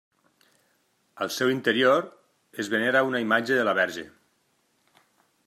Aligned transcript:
Al 1.25 1.29
seu 1.35 1.51
interior 1.55 2.07
es 2.65 2.73
venera 2.75 3.05
una 3.11 3.23
imatge 3.27 3.61
de 3.61 3.69
la 3.69 3.77
Verge. 3.83 4.09